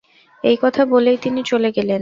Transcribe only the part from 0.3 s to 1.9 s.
–এই কথা বলেই তিনি চলে গেলেন।